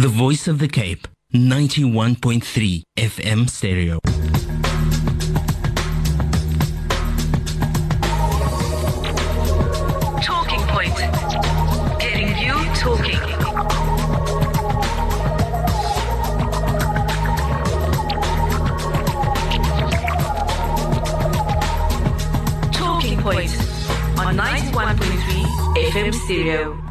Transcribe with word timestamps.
The 0.00 0.08
Voice 0.08 0.48
of 0.48 0.58
the 0.58 0.66
Cape, 0.66 1.06
91.3 1.34 2.84
FM 2.96 3.50
stereo. 3.50 3.98
Talking 10.22 10.62
Point. 10.68 10.96
Getting 12.00 12.28
you 12.38 12.54
talking. 12.76 13.20
Talking 22.72 23.18
Point 23.20 23.52
on 24.18 24.38
91.3 24.38 25.90
FM 25.92 26.14
stereo. 26.14 26.89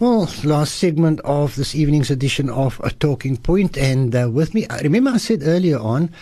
Well, 0.00 0.30
last 0.44 0.76
segment 0.76 1.18
of 1.24 1.56
this 1.56 1.74
evening's 1.74 2.08
edition 2.08 2.48
of 2.48 2.80
A 2.84 2.90
Talking 2.90 3.36
Point, 3.36 3.76
and 3.76 4.14
uh, 4.14 4.30
with 4.30 4.54
me, 4.54 4.64
I 4.68 4.78
remember 4.78 5.10
I 5.10 5.16
said 5.16 5.42
earlier 5.42 5.80
on, 5.80 6.14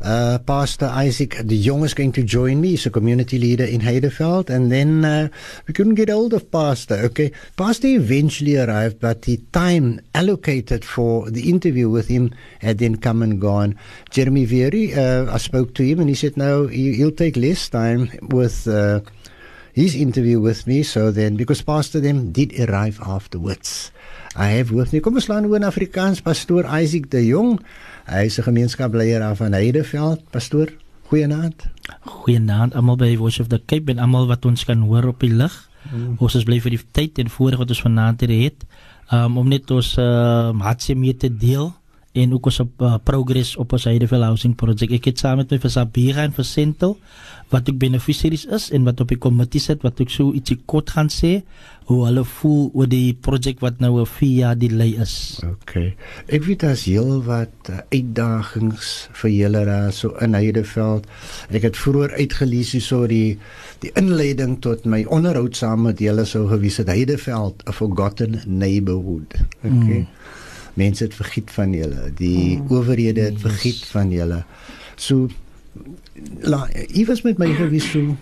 uh, 0.00 0.38
Pastor 0.46 0.86
Isaac 0.86 1.44
de 1.44 1.60
Jong 1.60 1.82
is 1.82 1.94
going 1.94 2.12
to 2.12 2.22
join 2.22 2.60
me. 2.60 2.68
He's 2.68 2.86
a 2.86 2.90
community 2.90 3.40
leader 3.40 3.64
in 3.64 3.80
Heideveld, 3.80 4.50
and 4.50 4.70
then 4.70 5.04
uh, 5.04 5.30
we 5.66 5.74
couldn't 5.74 5.96
get 5.96 6.10
hold 6.10 6.32
of 6.32 6.48
Pastor. 6.52 6.94
Okay, 7.06 7.32
Pastor 7.56 7.88
eventually 7.88 8.56
arrived, 8.56 9.00
but 9.00 9.22
the 9.22 9.38
time 9.52 10.00
allocated 10.14 10.84
for 10.84 11.28
the 11.28 11.50
interview 11.50 11.90
with 11.90 12.06
him 12.06 12.32
had 12.60 12.78
then 12.78 12.94
come 12.94 13.20
and 13.20 13.40
gone. 13.40 13.76
Jeremy 14.10 14.44
Veery, 14.44 14.94
uh, 14.94 15.34
I 15.34 15.38
spoke 15.38 15.74
to 15.74 15.82
him, 15.82 15.98
and 15.98 16.08
he 16.08 16.14
said 16.14 16.36
no, 16.36 16.68
he, 16.68 16.94
he'll 16.94 17.10
take 17.10 17.36
less 17.36 17.68
time 17.68 18.12
with. 18.22 18.68
His 19.74 19.96
interview 19.98 20.38
with 20.38 20.68
me. 20.70 20.84
So 20.86 21.10
then, 21.10 21.34
because 21.34 21.60
Pastor 21.62 21.98
them 21.98 22.30
did 22.30 22.54
arrive 22.60 23.00
afterwards, 23.02 23.90
I 24.38 24.54
have 24.54 24.70
with 24.70 24.92
me. 24.94 25.00
Kom 25.02 25.18
ons 25.18 25.26
slaan 25.26 25.48
oor 25.50 25.58
in 25.58 25.66
Afrikaans, 25.66 26.22
Pastoor 26.22 26.62
Isaac 26.70 27.10
de 27.10 27.24
Jong. 27.26 27.58
Hy 28.06 28.30
is 28.30 28.38
'n 28.38 28.46
gemeenskapsleier 28.46 29.22
af 29.22 29.42
van 29.42 29.52
Heideveld. 29.52 30.22
Pastoor, 30.30 30.70
goeienaand. 31.10 31.66
Goeienaand 32.06 32.74
almal 32.74 32.96
by 32.96 33.16
Voice 33.16 33.40
of 33.42 33.48
the 33.48 33.60
Cape 33.66 33.90
en 33.90 33.98
almal 33.98 34.26
wat 34.26 34.44
ons 34.44 34.64
kan 34.64 34.78
hoor 34.78 35.08
op 35.08 35.20
die 35.20 35.34
lig. 35.34 35.70
Mm. 35.92 36.14
Ons 36.18 36.34
is 36.34 36.44
bly 36.44 36.60
vir 36.60 36.70
die 36.70 36.84
tyd 36.92 37.18
en 37.18 37.28
voorreg 37.28 37.58
wat 37.58 37.68
ons 37.68 37.82
vanaand 37.82 38.20
hier 38.20 38.42
het. 38.42 38.64
Um, 39.12 39.38
om 39.38 39.48
net 39.48 39.70
ons 39.70 39.98
uh, 39.98 40.50
hartseer 40.58 40.96
mee 40.96 41.16
te 41.16 41.28
deel 41.28 41.74
en 42.14 42.34
ook 42.36 42.46
ons 42.46 42.60
op 42.62 42.82
uh, 42.86 42.96
progress 43.02 43.56
op 43.58 43.72
ons 43.74 43.84
Heideveld 43.88 44.22
housing 44.22 44.54
project. 44.58 44.92
Ek 44.94 45.10
het 45.10 45.22
saam 45.22 45.40
met 45.42 45.50
my 45.50 45.58
vir 45.58 45.72
Sabira 45.74 46.22
en 46.22 46.34
vir 46.36 46.46
Sentel 46.46 46.94
wat 47.52 47.68
ook 47.70 47.78
beneficiaries 47.78 48.46
is 48.54 48.70
en 48.74 48.86
wat 48.86 49.02
op 49.02 49.10
die 49.12 49.18
komitee 49.20 49.62
sit 49.62 49.82
wat 49.84 50.00
ook 50.00 50.10
so 50.10 50.32
ietsie 50.34 50.56
kort 50.70 50.94
gaan 50.94 51.10
sê 51.12 51.42
hoe 51.90 51.98
hulle 52.06 52.22
voel 52.38 52.70
oor 52.72 52.88
die 52.88 53.12
projek 53.26 53.60
wat 53.60 53.82
nou 53.82 54.00
'n 54.00 54.06
4 54.06 54.36
jaar 54.38 54.58
delay 54.58 54.94
is. 55.06 55.40
OK. 55.44 55.74
Ek 56.26 56.46
weet 56.46 56.60
daar's 56.64 56.84
heel 56.84 57.22
wat 57.22 57.70
uh, 57.70 57.82
uitdagings 57.90 59.08
vir 59.12 59.30
julle 59.30 59.64
daar 59.64 59.92
so 59.92 60.14
in 60.20 60.34
Heideveld. 60.34 61.06
Ek 61.50 61.62
het 61.62 61.76
vroeër 61.76 62.16
uitgelees 62.16 62.72
hier 62.72 62.82
so 62.82 63.06
die 63.06 63.38
die 63.80 63.92
inleiding 64.00 64.60
tot 64.60 64.86
my 64.86 65.04
onderhoud 65.04 65.56
saam 65.56 65.82
met 65.82 65.98
julle 65.98 66.24
sou 66.24 66.46
gewees 66.48 66.76
het 66.80 66.88
Heideveld 66.88 67.68
a 67.68 67.72
forgotten 67.72 68.40
neighborhood. 68.46 69.34
OK. 69.62 69.84
Mm. 69.84 70.06
Mense 70.74 71.04
het 71.04 71.14
vergiet 71.14 71.50
van 71.50 71.72
julle. 71.72 72.10
Die 72.18 72.58
mm. 72.58 72.70
owerhede 72.70 73.20
het 73.20 73.40
vergiet 73.40 73.84
van 73.94 74.10
julle. 74.10 74.44
So 74.96 75.28
la, 76.40 76.68
was 77.06 77.22
met 77.22 77.38
my 77.38 77.50
gewees 77.54 77.90
so 77.90 78.16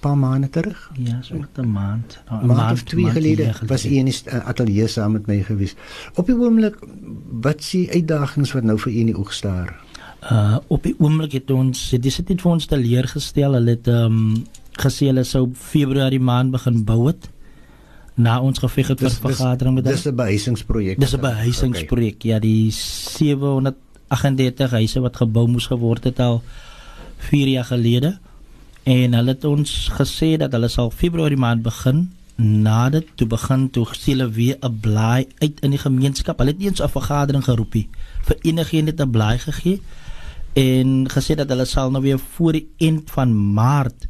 paar 0.00 0.18
maande 0.18 0.48
terug. 0.50 0.90
Ja, 0.94 1.22
so 1.22 1.34
'n 1.34 1.70
maand. 1.70 2.20
'n 2.30 2.32
maand, 2.32 2.46
maand 2.46 2.72
of 2.72 2.82
twee 2.82 3.10
gelede 3.10 3.52
was 3.66 3.86
u 3.86 3.94
in 3.96 4.04
die 4.04 4.20
uh, 4.26 4.46
ateljee 4.46 4.86
saam 4.86 5.12
met 5.12 5.26
my 5.26 5.42
gewees. 5.42 5.74
Op 6.14 6.26
die 6.26 6.36
oomblik 6.36 6.76
wat 7.40 7.62
s'ie 7.62 7.90
uitdagings 7.90 8.52
wat 8.52 8.62
nou 8.62 8.78
vir 8.78 8.92
u 8.92 8.96
in 8.96 9.06
die 9.06 9.18
oog 9.18 9.32
staar? 9.32 9.80
Uh 10.30 10.56
op 10.66 10.82
die 10.82 10.94
oomblik 10.98 11.32
het 11.32 11.50
ons 11.50 11.90
dit 11.90 12.04
is 12.04 12.16
dit 12.16 12.40
vir 12.40 12.52
ons 12.52 12.66
te 12.66 12.76
leer 12.76 13.08
gestel. 13.08 13.52
Hulle 13.52 13.70
het 13.70 13.88
ehm 13.88 14.04
um, 14.04 14.44
gesê 14.76 15.06
hulle 15.06 15.24
sou 15.24 15.48
Februarie 15.54 16.20
maand 16.20 16.50
begin 16.50 16.84
bou 16.84 17.06
het 17.06 17.30
na 18.16 18.38
ons 18.40 18.58
geveg 18.58 18.88
het 18.94 19.00
vir 19.00 19.10
vergadering 19.10 19.74
met 19.76 19.84
hulle. 19.84 19.96
Dis 19.96 20.06
'n 20.06 20.16
behuisingsprojek. 20.16 21.00
Dis 21.00 21.14
'n 21.14 21.20
behuisingsprojek. 21.20 22.14
Okay. 22.14 22.30
Ja, 22.30 22.38
die 22.38 22.70
738 22.72 24.70
huise 24.70 25.00
wat 25.00 25.16
gebou 25.16 25.46
moes 25.48 25.66
geword 25.66 26.04
het 26.04 26.20
al 26.20 26.42
4 27.18 27.48
jaar 27.48 27.64
gelede 27.64 28.18
en 28.82 29.12
hulle 29.12 29.30
het 29.30 29.44
ons 29.44 29.90
gesê 29.92 30.36
dat 30.36 30.52
hulle 30.52 30.68
sal 30.68 30.90
Februarie 30.90 31.36
maand 31.36 31.62
begin 31.62 32.12
nadat 32.36 33.04
toe 33.14 33.26
begin 33.26 33.70
toe 33.70 33.86
hulle 34.04 34.30
weer 34.30 34.56
'n 34.60 34.80
blaai 34.80 35.26
uit 35.38 35.60
in 35.60 35.70
die 35.70 35.78
gemeenskap. 35.78 36.38
Hulle 36.38 36.50
het 36.50 36.60
eens 36.60 36.82
'n 36.82 36.88
vergadering 36.88 37.44
geroep 37.44 37.72
hier 37.72 37.86
vir 38.22 38.36
enigiemand 38.42 38.88
het 38.88 39.00
'n 39.00 39.10
blaai 39.10 39.38
gegee 39.38 39.80
en 40.52 41.08
gesê 41.10 41.34
dat 41.34 41.48
hulle 41.48 41.64
sal 41.64 41.90
nou 41.90 42.02
weer 42.02 42.18
voor 42.18 42.52
die 42.52 42.68
eind 42.78 43.10
van 43.10 43.52
Maart 43.52 44.08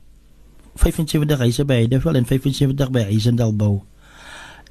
75 0.75 1.38
huise 1.38 1.65
by 1.65 1.75
Heideveld 1.75 2.15
en 2.15 2.27
75 2.27 2.91
by 2.91 3.00
Heisendal 3.00 3.56
bou. 3.56 3.83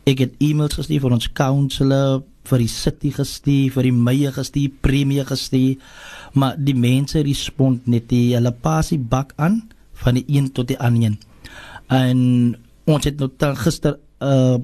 Ek 0.06 0.20
het 0.22 0.34
e-mails 0.38 0.78
gestuur 0.78 1.02
vir 1.02 1.14
ons 1.16 1.32
councillor, 1.34 2.20
vir 2.46 2.62
die 2.62 2.70
city 2.70 3.10
gestuur, 3.16 3.72
vir 3.74 3.88
die 3.88 3.96
meie 3.96 4.32
gestuur, 4.32 4.74
premie 4.86 5.24
gestuur 5.26 5.80
maar 6.36 6.58
die 6.60 6.76
mense 6.76 7.22
respond 7.24 7.88
net 7.88 8.10
die 8.12 8.36
hulle 8.36 8.52
pas 8.52 8.92
die 8.92 9.00
bak 9.00 9.34
aan 9.42 9.62
van 10.04 10.20
die 10.20 10.26
een 10.28 10.52
tot 10.54 10.68
die 10.68 10.78
ander 10.78 11.08
een. 11.08 11.18
En 11.90 12.20
ons 12.86 13.08
het 13.08 13.20
nou 13.20 13.32
dan 13.40 13.58
gister 13.58 14.00
uh 14.22 14.58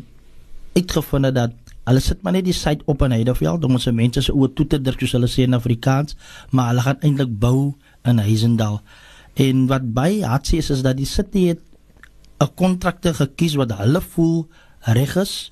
uitgevind 0.72 1.34
dat 1.36 1.56
hulle 1.84 2.00
sit 2.00 2.22
maar 2.24 2.32
net 2.32 2.46
die 2.46 2.56
site 2.56 2.86
op 2.88 3.02
in 3.04 3.12
Heideveld 3.12 3.66
om 3.68 3.74
ons 3.76 3.90
mense 3.92 4.22
se 4.24 4.32
oë 4.32 4.54
toe 4.56 4.66
te 4.72 4.78
druk 4.80 5.02
soos 5.04 5.18
hulle 5.18 5.28
sê 5.28 5.44
in 5.44 5.58
Afrikaans, 5.58 6.16
maar 6.52 6.70
hulle 6.72 6.86
gaan 6.86 7.02
eintlik 7.02 7.34
bou 7.42 7.74
in 8.08 8.22
Heisendal. 8.24 8.80
En 9.36 9.66
wat 9.68 9.90
by 9.96 10.22
hartseer 10.22 10.64
is 10.64 10.70
is 10.78 10.84
dat 10.86 10.96
die 11.00 11.10
city 11.10 11.48
het 11.50 11.60
'n 12.40 12.54
kontrakte 12.56 13.14
gekies 13.14 13.56
wat 13.60 13.76
hulle 13.80 14.02
voel 14.02 14.48
reg 14.86 15.16
is 15.22 15.50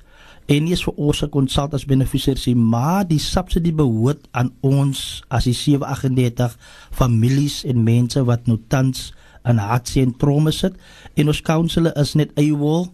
en 0.50 0.66
nie 0.66 0.74
is 0.74 0.82
vir 0.82 0.98
ons 0.98 1.22
gekonsult 1.22 1.76
as 1.78 1.86
beneficiaries 1.86 2.48
nie, 2.50 2.58
maar 2.58 3.04
die 3.06 3.22
subsidie 3.22 3.74
behoort 3.76 4.26
aan 4.34 4.50
ons 4.66 5.22
as 5.30 5.46
die 5.46 5.54
738 5.54 6.56
families 6.96 7.62
en 7.70 7.84
mense 7.86 8.24
wat 8.26 8.50
nou 8.50 8.58
tans 8.74 9.12
in 9.48 9.62
hartseer 9.62 10.08
en 10.08 10.16
trauma 10.18 10.52
sit. 10.52 10.74
En 11.16 11.30
ons 11.30 11.42
councillor 11.46 11.94
is 12.02 12.16
net 12.18 12.34
AWOL 12.42 12.90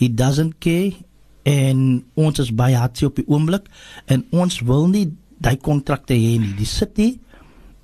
he 0.00 0.08
doesn't 0.08 0.60
care 0.62 0.94
en 1.42 2.04
ons 2.14 2.38
is 2.38 2.52
baie 2.54 2.78
hartseer 2.78 3.10
op 3.10 3.18
die 3.18 3.26
oomblik 3.26 3.66
en 4.06 4.24
ons 4.30 4.60
wil 4.68 4.86
nie 4.92 5.08
daai 5.42 5.56
kontrakte 5.58 6.14
hê 6.14 6.36
nie. 6.38 6.54
Die 6.56 6.68
city 6.68 7.10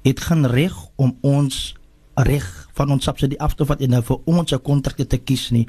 het 0.06 0.22
geen 0.22 0.47
reg 0.47 0.77
om 1.03 1.16
ons 1.27 1.75
reg 2.15 2.47
van 2.77 2.91
ons 2.91 3.05
subsidie 3.05 3.41
af 3.41 3.55
te 3.57 3.67
vat 3.69 3.81
en 3.81 3.97
nou 3.97 4.03
vir 4.03 4.19
ons 4.25 4.53
'n 4.53 4.63
kontrakte 4.63 5.07
te 5.07 5.19
kies 5.19 5.51
nie 5.51 5.67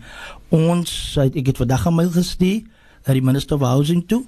ons 0.50 1.16
het 1.16 1.35
ek 1.35 1.47
het 1.47 1.57
vandag 1.57 1.88
'n 1.88 1.95
mail 1.95 2.12
gestuur 2.12 2.62
na 3.07 3.13
die 3.13 3.22
minister 3.22 3.56
of 3.56 3.62
housing 3.62 4.07
toe 4.07 4.25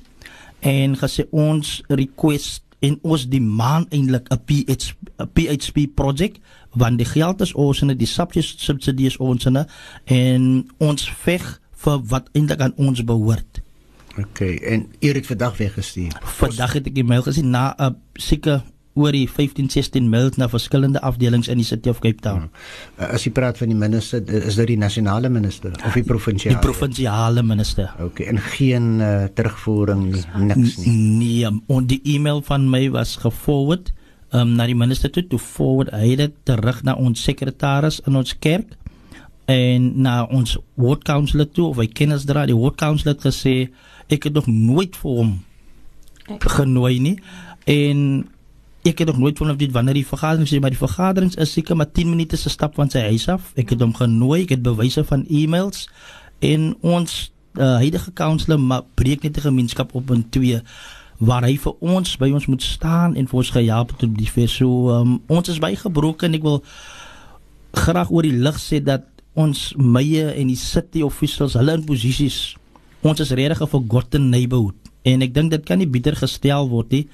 en 0.59 0.95
gesê 0.95 1.27
ons 1.31 1.81
request 1.87 2.63
en 2.79 2.99
ons 3.01 3.27
demand 3.27 3.93
eintlik 3.93 4.27
'n 4.29 4.41
PH 4.45 4.93
PHP 5.33 5.87
projek 5.95 6.39
want 6.73 6.97
die 6.97 7.05
geld 7.05 7.41
is 7.41 7.53
ons 7.53 7.81
en 7.81 7.97
die 7.97 8.07
subsidie 8.07 9.05
is 9.05 9.17
ons 9.17 9.47
en 10.05 10.69
ons 10.77 11.11
veg 11.23 11.59
vir 11.71 11.99
wat 12.11 12.29
eintlik 12.31 12.59
aan 12.59 12.73
ons 12.75 13.03
behoort. 13.03 13.61
OK 14.17 14.39
en 14.41 14.87
eers 14.99 15.27
vandag 15.27 15.57
weggestuur. 15.57 16.11
Vandag 16.21 16.73
het 16.73 16.87
ek 16.87 16.95
die 16.95 17.03
mail 17.03 17.21
gesien 17.21 17.49
na 17.49 17.75
'n 17.77 17.95
seker 18.13 18.63
oor 18.97 19.13
die 19.13 19.27
15 19.29 19.69
16 19.69 20.09
mil 20.09 20.31
na 20.37 20.47
verskillende 20.49 21.01
afdelings 21.05 21.47
in 21.47 21.61
die 21.61 21.67
City 21.67 21.89
of 21.89 22.01
Cape 22.03 22.21
Town. 22.25 22.49
Ja. 22.97 23.11
As 23.13 23.25
jy 23.27 23.31
praat 23.35 23.59
van 23.61 23.71
die 23.71 23.77
minister, 23.77 24.23
is 24.25 24.57
dit 24.59 24.71
die 24.73 24.79
nasionale 24.79 25.29
minister 25.29 25.75
of 25.85 25.93
die 25.95 26.03
provinsiale? 26.03 26.57
Die 26.57 26.65
provinsiale 26.65 27.43
minister. 27.45 27.93
OK, 28.03 28.23
en 28.25 28.41
geen 28.57 28.89
uh, 28.99 29.29
terugvoering 29.37 30.09
niks 30.15 30.79
nie. 30.83 30.97
Nee, 31.19 31.45
en 31.45 31.87
die 31.89 32.01
e-mail 32.15 32.41
van 32.47 32.67
my 32.71 32.87
was 32.95 33.15
geforward 33.21 33.93
um, 34.33 34.55
na 34.57 34.67
die 34.69 34.77
minister 34.77 35.11
toe, 35.13 35.25
toe 35.29 35.41
forward 35.41 35.93
hy 35.95 36.15
dit 36.19 36.35
terug 36.47 36.83
na 36.87 36.95
ons 36.99 37.23
sekretaris 37.23 38.01
in 38.09 38.17
ons 38.19 38.35
kerk 38.41 38.75
en 39.49 39.91
na 40.03 40.21
ons 40.29 40.57
ward 40.77 41.05
councilor 41.07 41.49
toe 41.49 41.69
of 41.71 41.79
hy 41.81 41.87
kennis 41.89 42.27
dra 42.29 42.45
die 42.49 42.57
ward 42.57 42.77
councilor 42.81 43.17
het 43.17 43.29
gesê 43.29 43.55
ek 44.09 44.29
het 44.29 44.37
nog 44.37 44.49
nooit 44.49 44.97
vir 45.01 45.21
hom 45.21 45.37
genooi 46.45 46.99
nie 47.01 47.15
en 47.69 48.03
ek 48.83 49.01
het 49.03 49.07
nog 49.07 49.17
nooit 49.17 49.37
van 49.37 49.57
dit 49.57 49.71
wanneer 49.71 49.93
die 49.93 50.07
vergadering 50.07 50.47
sê 50.47 50.59
maar 50.59 50.73
die 50.73 50.79
vergaderings 50.79 51.35
is 51.35 51.51
seker 51.51 51.75
maar 51.75 51.91
10 51.91 52.09
minute 52.09 52.37
se 52.37 52.49
stap 52.49 52.75
van 52.75 52.89
sy 52.89 52.99
huis 53.11 53.27
af. 53.27 53.51
Ek 53.55 53.69
het 53.69 53.81
hom 53.81 53.93
genooi, 53.93 54.43
ek 54.43 54.55
het 54.55 54.63
bewyse 54.63 55.03
van 55.03 55.25
e-mails 55.27 55.89
en 56.39 56.75
ons 56.79 57.31
uh, 57.59 57.75
huidige 57.83 58.13
councilor 58.13 58.59
maar 58.59 58.87
breek 58.95 59.23
net 59.23 59.33
die 59.33 59.43
gemeenskap 59.43 59.93
op 59.95 60.11
in 60.15 60.23
twee 60.29 60.61
waar 61.19 61.43
hy 61.43 61.57
vir 61.59 61.75
ons 61.83 62.15
by 62.19 62.29
ons 62.31 62.47
moet 62.47 62.63
staan 62.63 63.15
en 63.19 63.27
vir 63.27 63.39
ons 63.41 63.51
gehelp 63.51 63.93
het 63.93 64.05
om 64.07 64.15
die 64.15 64.29
vir 64.31 64.47
so 64.51 64.89
um, 64.95 65.17
ons 65.27 65.51
is 65.51 65.59
baie 65.59 65.75
gebroken 65.79 66.37
ek 66.37 66.45
wil 66.45 66.61
graag 67.75 68.11
oor 68.11 68.23
die 68.23 68.37
lig 68.37 68.59
sê 68.61 68.79
dat 68.83 69.07
ons 69.39 69.69
meie 69.75 70.29
en 70.31 70.47
die 70.47 70.59
city 70.59 71.03
officials 71.05 71.57
hulle 71.59 71.75
in 71.75 71.85
posisies 71.87 72.39
ons 73.03 73.19
is 73.19 73.35
regtig 73.35 73.61
'n 73.61 73.73
forgotten 73.75 74.29
neighborhood 74.31 74.88
en 75.07 75.23
ek 75.23 75.33
dink 75.33 75.51
dit 75.51 75.65
kan 75.65 75.79
nie 75.79 75.87
bieder 75.87 76.15
gestel 76.19 76.69
word 76.71 76.91
nie. 76.91 77.05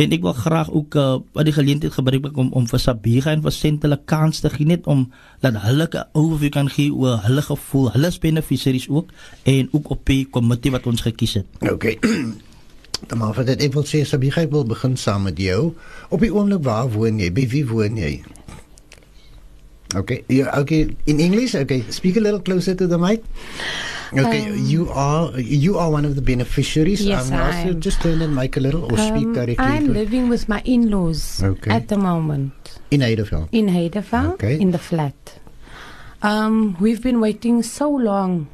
En 0.00 0.12
ek 0.14 0.22
wil 0.24 0.34
graag 0.34 0.70
ook 0.70 0.96
uh, 0.98 1.18
wat 1.36 1.46
die 1.46 1.54
geleentheid 1.54 1.94
gebruik 1.94 2.22
maak 2.26 2.38
om 2.38 2.50
om 2.56 2.66
vir 2.70 2.82
Sabiga 2.82 3.34
en 3.34 3.42
vir 3.44 3.54
Sent 3.54 3.86
hulle 3.86 3.98
kans 4.10 4.42
te 4.42 4.50
gee 4.50 4.66
net 4.66 4.86
om 4.90 5.08
dat 5.44 5.58
hulle 5.66 5.88
'n 5.90 6.04
overview 6.12 6.50
kan 6.50 6.68
gee 6.68 6.92
oor 6.92 7.20
hulle 7.26 7.42
gevoel, 7.42 7.90
hulle 7.92 8.10
beneficiaries 8.20 8.88
ook 8.88 9.10
en 9.44 9.68
ook 9.72 9.90
op 9.90 10.06
die 10.06 10.24
komitee 10.24 10.72
wat 10.72 10.86
ons 10.86 11.00
gekies 11.00 11.34
het. 11.34 11.46
Okay. 11.60 11.98
Dan 13.08 13.18
maar 13.18 13.34
vir 13.34 13.44
dit 13.44 13.62
ek 13.62 13.72
wil 13.74 13.84
sê 13.84 14.04
Sabiga 14.04 14.42
ek 14.42 14.50
wil 14.50 14.64
begin 14.64 14.96
saam 14.96 15.22
met 15.22 15.38
jou. 15.38 15.74
Op 16.10 16.20
die 16.20 16.32
oomblik 16.34 16.62
waar 16.62 16.90
woon 16.90 17.18
jy? 17.18 17.30
By 17.32 17.46
wie 17.48 17.66
woon 17.66 17.96
jy? 17.96 18.22
Okay, 19.94 20.22
you 20.28 20.46
okay 20.62 20.94
in 21.06 21.18
English? 21.20 21.54
Okay, 21.54 21.82
speak 21.90 22.16
a 22.16 22.20
little 22.20 22.38
closer 22.40 22.74
to 22.74 22.86
the 22.86 22.98
mic. 22.98 23.24
Okay, 24.12 24.50
Um, 24.50 24.58
you 24.66 24.90
are 24.90 25.30
you 25.38 25.78
are 25.78 25.90
one 25.90 26.04
of 26.04 26.14
the 26.14 26.22
beneficiaries. 26.22 27.02
Yes, 27.02 27.30
I 27.30 27.38
also 27.46 27.70
am. 27.74 27.80
just 27.80 28.00
turn 28.02 28.18
the 28.18 28.26
mic 28.28 28.56
a 28.56 28.60
little 28.60 28.82
or 28.90 28.98
speak 28.98 29.26
Um, 29.30 29.34
directly 29.34 29.58
I'm 29.62 29.92
living 29.94 30.28
with 30.28 30.48
my 30.48 30.62
in-laws 30.64 31.42
Okay. 31.42 31.70
at 31.70 31.86
the 31.88 31.96
moment 31.98 32.78
in 32.90 33.00
Eideveld. 33.02 33.48
in 33.52 33.66
Heiderveld 33.70 34.34
Okay. 34.34 34.58
in 34.58 34.70
the 34.70 34.78
flat. 34.82 35.38
Um, 36.22 36.76
we've 36.80 37.02
been 37.02 37.20
waiting 37.20 37.62
so 37.62 37.86
long 37.90 38.46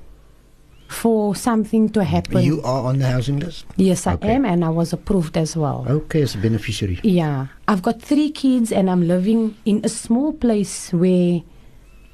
for 0.89 1.35
something 1.35 1.89
to 1.91 2.05
happen. 2.05 2.43
You 2.43 2.63
are 2.63 2.85
on 2.87 2.99
the 2.99 3.07
housing 3.07 3.39
list. 3.41 3.67
yes, 3.77 4.07
I 4.07 4.15
Okay. 4.15 4.35
am, 4.35 4.45
and 4.45 4.65
I 4.65 4.71
was 4.71 4.93
approved 4.93 5.37
as 5.37 5.57
well. 5.57 5.85
Okay, 5.89 6.23
as 6.23 6.35
a 6.35 6.39
beneficiary. 6.39 7.01
Yeah, 7.03 7.47
I've 7.69 7.83
got 7.83 8.01
three 8.03 8.31
kids, 8.31 8.73
and 8.73 8.89
I'm 8.91 9.07
living 9.07 9.57
in 9.65 9.81
a 9.85 9.89
small 9.89 10.33
place 10.33 10.93
where, 10.93 11.43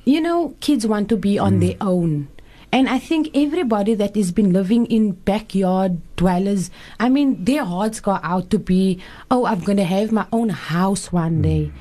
you 0.05 0.21
know, 0.21 0.55
kids 0.61 0.87
want 0.87 1.09
to 1.11 1.17
be 1.17 1.39
on 1.39 1.61
mm. 1.61 1.61
their 1.61 1.77
own. 1.81 2.29
And 2.73 2.89
I 2.89 2.99
think 2.99 3.29
everybody 3.35 3.93
that 3.95 4.17
has 4.17 4.33
been 4.33 4.55
living 4.55 4.87
in 4.87 5.13
backyard 5.13 6.01
dwellers, 6.17 6.71
I 6.99 7.11
mean, 7.11 7.45
their 7.45 7.65
hearts 7.65 8.01
go 8.01 8.19
out 8.23 8.49
to 8.49 8.59
be, 8.59 8.99
oh, 9.31 9.45
I'm 9.45 9.61
going 9.61 9.77
to 9.77 9.85
have 9.85 10.11
my 10.11 10.25
own 10.33 10.49
house 10.49 11.13
one 11.13 11.41
mm. 11.41 11.43
day. 11.43 11.73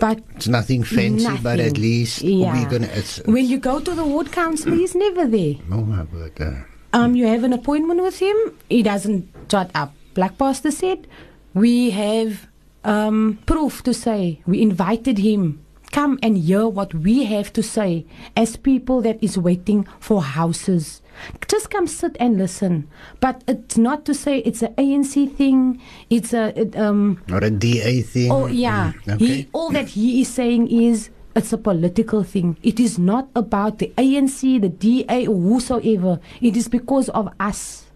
But 0.00 0.20
It's 0.36 0.48
nothing 0.48 0.82
fancy, 0.84 1.36
but 1.42 1.58
at 1.60 1.76
least 1.78 2.22
Yeah. 2.22 2.52
we're 2.54 2.68
gonna. 2.70 2.86
It's, 2.94 3.20
when 3.26 3.46
you 3.46 3.58
go 3.58 3.80
to 3.80 3.94
the 3.94 4.04
ward 4.04 4.30
council, 4.32 4.72
he's 4.72 4.94
never 4.94 5.26
there. 5.26 5.56
oh 5.72 5.82
my 5.82 6.02
word. 6.12 6.32
Uh, 6.40 6.52
Um, 6.92 7.14
you 7.14 7.26
have 7.26 7.44
an 7.44 7.52
appointment 7.52 8.00
with 8.02 8.18
him. 8.18 8.36
He 8.70 8.82
doesn't 8.82 9.28
shut 9.50 9.70
up. 9.74 9.92
Black 10.14 10.38
Pastor 10.38 10.70
said, 10.70 11.06
we 11.54 11.90
have 11.90 12.46
um, 12.84 13.38
proof 13.44 13.82
to 13.84 13.92
say 13.92 14.40
we 14.46 14.62
invited 14.62 15.18
him. 15.18 15.60
Come 15.90 16.18
and 16.22 16.36
hear 16.36 16.68
what 16.68 16.92
we 16.94 17.24
have 17.24 17.52
to 17.54 17.62
say 17.62 18.04
as 18.36 18.56
people 18.56 19.00
that 19.02 19.18
is 19.22 19.38
waiting 19.38 19.86
for 20.00 20.22
houses. 20.22 21.00
Just 21.48 21.70
come 21.70 21.86
sit 21.86 22.16
and 22.20 22.36
listen. 22.38 22.88
But 23.20 23.42
it's 23.48 23.76
not 23.78 24.04
to 24.04 24.14
say 24.14 24.38
it's 24.40 24.62
an 24.62 24.74
ANC 24.74 25.34
thing. 25.34 25.80
It's 26.10 26.32
a 26.32 26.52
it, 26.60 26.76
um, 26.76 27.20
or 27.32 27.38
a 27.38 27.50
DA 27.50 28.02
thing. 28.02 28.30
Oh 28.30 28.46
yeah. 28.46 28.92
Mm, 29.06 29.14
Okay. 29.14 29.24
He, 29.26 29.48
all 29.52 29.70
that 29.70 29.88
he 29.88 30.20
is 30.20 30.28
saying 30.28 30.68
is 30.68 31.10
it's 31.34 31.52
a 31.52 31.58
political 31.58 32.22
thing. 32.22 32.56
It 32.62 32.78
is 32.78 32.98
not 32.98 33.28
about 33.34 33.78
the 33.78 33.92
ANC, 33.96 34.60
the 34.60 34.68
DA, 34.68 35.26
or 35.26 35.36
whosoever. 35.40 36.20
It 36.40 36.56
is 36.56 36.68
because 36.68 37.08
of 37.10 37.32
us. 37.40 37.86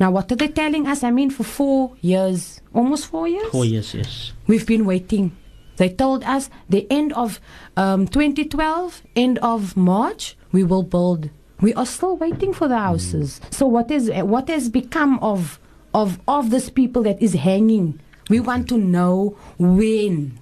Now, 0.00 0.10
what 0.10 0.32
are 0.32 0.36
they 0.36 0.48
telling 0.48 0.86
us? 0.86 1.04
I 1.04 1.10
mean, 1.10 1.30
for 1.30 1.44
four 1.44 1.92
years, 2.00 2.60
almost 2.74 3.06
four 3.06 3.28
years, 3.28 3.50
Four 3.52 3.66
years, 3.66 3.94
yes. 3.94 4.32
we've 4.46 4.66
been 4.66 4.86
waiting. 4.86 5.36
They 5.82 5.88
told 5.88 6.22
us 6.22 6.48
the 6.68 6.86
end 6.92 7.12
of 7.14 7.40
um, 7.76 8.06
2012, 8.06 9.02
end 9.16 9.38
of 9.38 9.76
March, 9.76 10.36
we 10.52 10.62
will 10.62 10.84
build. 10.84 11.28
We 11.60 11.74
are 11.74 11.86
still 11.86 12.16
waiting 12.16 12.52
for 12.52 12.68
the 12.68 12.78
houses. 12.78 13.40
So 13.50 13.66
what 13.66 13.90
is 13.90 14.08
what 14.08 14.48
has 14.48 14.68
become 14.68 15.18
of 15.18 15.58
of 15.92 16.20
of 16.28 16.50
these 16.50 16.70
people 16.70 17.02
that 17.02 17.20
is 17.20 17.34
hanging? 17.34 17.98
We 18.30 18.38
want 18.38 18.68
to 18.68 18.78
know 18.78 19.36
when. 19.58 20.38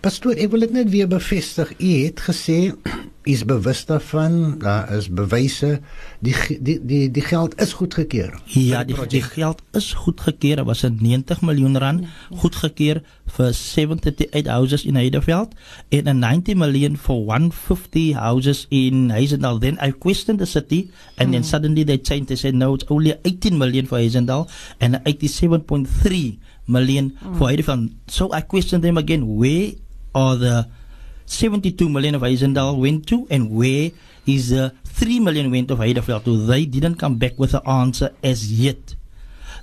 Pastoor, 0.00 0.32
ek 0.40 0.48
wil 0.48 0.64
dit 0.64 0.72
net 0.72 0.88
weer 0.88 1.12
bevestig. 1.12 1.76
U 1.76 1.90
het 2.06 2.24
gesê 2.30 2.72
is 3.32 3.44
bewus 3.44 3.84
daarvan, 3.86 4.58
daar 4.58 4.90
is 4.96 5.08
bewyse 5.08 5.80
die 6.24 6.34
die 6.60 6.78
die 6.86 7.10
die 7.10 7.24
geld 7.24 7.54
is 7.60 7.72
goedgekeur. 7.78 8.34
Ja, 8.44 8.84
die, 8.84 8.94
projek. 8.94 9.10
die 9.10 9.22
geld 9.22 9.62
is 9.76 9.92
goedgekeur. 9.92 10.56
Dit 10.56 10.66
was 10.66 10.82
'n 10.84 10.98
90 11.00 11.40
miljoen 11.40 11.78
rand 11.78 12.06
goedgekeur 12.30 13.02
vir 13.26 13.52
78 13.52 14.46
houses 14.46 14.84
in 14.84 14.94
Heidelberg 14.94 15.48
en 15.88 16.08
'n 16.08 16.18
90 16.18 16.54
miljoen 16.54 16.96
for 16.96 17.24
150 17.24 18.14
houses 18.14 18.66
in 18.68 19.10
Heisendal. 19.10 19.58
Then 19.58 19.78
I 19.82 19.92
questioned 19.92 20.38
the 20.38 20.46
city 20.46 20.90
and 21.16 21.32
then 21.32 21.44
suddenly 21.44 21.84
they 21.84 21.98
changed. 21.98 22.28
They 22.28 22.36
said 22.36 22.54
no, 22.54 22.74
it's 22.74 22.88
only 22.88 23.14
18 23.24 23.58
million 23.58 23.86
for 23.86 23.98
Heisendal 23.98 24.48
and 24.80 25.00
87.3 25.04 26.38
million 26.66 27.18
for 27.36 27.48
Heidelberg. 27.48 27.90
So 28.06 28.32
I 28.32 28.40
questioned 28.40 28.82
them 28.82 28.96
again. 28.96 29.36
Where 29.36 29.72
are 30.14 30.36
the 30.36 30.66
72 31.30 31.88
million 31.88 32.16
of 32.16 32.22
Heisendal 32.22 32.76
went 32.76 33.06
to 33.06 33.26
and 33.30 33.50
where 33.50 33.92
is 34.26 34.50
the 34.50 34.74
3 34.84 35.20
million 35.20 35.50
went 35.50 35.70
of 35.70 35.78
Heidelberg 35.78 36.24
to? 36.24 36.46
They 36.46 36.66
didn't 36.66 36.96
come 36.96 37.18
back 37.18 37.38
with 37.38 37.54
an 37.54 37.62
answer 37.66 38.10
as 38.22 38.52
yet. 38.52 38.96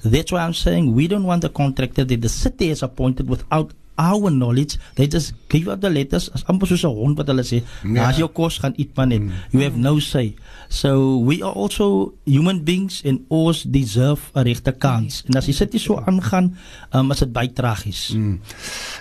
That's 0.04 0.32
why 0.32 0.44
I'm 0.44 0.54
saying 0.54 0.96
we 0.96 1.08
don't 1.08 1.26
want 1.26 1.42
the 1.42 1.50
contractor 1.50 2.06
that 2.06 2.22
the 2.22 2.30
city 2.30 2.70
has 2.70 2.84
appointed 2.84 3.28
without 3.30 3.72
our 3.98 4.30
knowledge. 4.32 4.78
They 4.96 5.08
just 5.08 5.34
give 5.50 5.68
out 5.68 5.82
the 5.82 5.90
letters 5.90 6.30
as 6.34 6.44
amper 6.48 6.68
soos 6.68 6.84
'n 6.84 6.94
hond 6.94 7.18
wat 7.18 7.28
hulle 7.28 7.44
sê. 7.44 7.64
Ja. 7.84 8.08
As 8.10 8.18
jou 8.18 8.30
kos 8.30 8.58
gaan 8.60 8.74
eet 8.78 8.96
man 8.96 9.10
net. 9.10 9.22
You 9.52 9.62
have 9.64 9.78
no 9.78 10.00
say. 10.00 10.36
So 10.70 11.18
we 11.20 11.42
are 11.44 11.54
also 11.54 12.14
human 12.26 12.64
beings 12.64 13.02
and 13.06 13.20
ons 13.30 13.64
deserve 13.64 14.20
'n 14.36 14.44
regte 14.44 14.72
kans. 14.78 15.24
En 15.28 15.36
as 15.38 15.46
die 15.46 15.54
city 15.54 15.78
so 15.78 15.96
aangaan, 16.06 16.56
um, 16.94 17.12
is 17.12 17.20
dit 17.20 17.32
baie 17.34 17.54
tragies. 17.54 18.16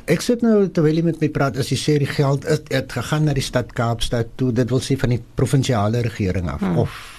Ek 0.06 0.20
sit 0.20 0.42
nou 0.42 0.68
terwyl 0.70 0.94
jy 0.94 1.02
met 1.02 1.20
my 1.20 1.28
praat, 1.28 1.56
as 1.56 1.68
jy 1.70 1.76
sê 1.76 1.98
die 1.98 2.06
geld 2.06 2.44
het, 2.48 2.72
het 2.72 2.92
gegaan 2.92 3.24
na 3.24 3.32
die 3.32 3.42
stad 3.42 3.72
Kaapstad 3.72 4.26
toe, 4.36 4.52
dit 4.52 4.70
wil 4.70 4.80
sê 4.80 4.96
van 4.98 5.10
die 5.10 5.20
provinsiale 5.34 6.00
regering 6.02 6.48
af 6.48 6.62
of 6.62 6.76
Ja, 6.76 6.76
da- 6.76 6.76
da- 6.76 7.15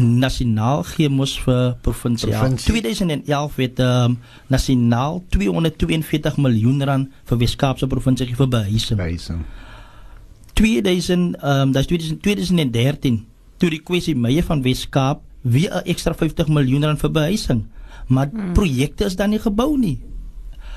nasionaal 0.00 0.82
gee 0.82 1.08
mos 1.08 1.36
vir 1.44 1.76
provinsiaal. 1.84 2.40
Provinsie. 2.40 2.72
2011 2.72 3.56
het 3.56 3.80
um, 3.84 4.18
nasionaal 4.46 5.22
242 5.28 6.36
miljoen 6.36 6.82
rand 6.82 7.08
vir 7.24 7.38
Weskaapse 7.38 7.86
provinsie 7.86 8.26
gegee 8.26 8.42
vir 8.42 8.48
behuising. 8.48 9.00
wysing. 9.00 9.42
2000 10.60 11.36
um, 11.42 11.72
dat 11.72 11.82
is 11.82 11.88
2000 11.88 12.22
2013 12.22 13.26
toe 13.60 13.70
die 13.70 13.82
kwessie 13.84 14.16
Meyer 14.16 14.44
van 14.44 14.62
Weskaap 14.62 15.22
weer 15.40 15.72
'n 15.72 15.88
ekstra 15.88 16.14
50 16.14 16.48
miljoen 16.48 16.84
rand 16.84 17.00
vir 17.00 17.10
behuising. 17.10 17.66
Maar 18.06 18.28
hmm. 18.32 18.52
projekte 18.52 19.04
is 19.04 19.16
dan 19.16 19.30
nie 19.30 19.38
gebou 19.38 19.78
nie. 19.78 20.00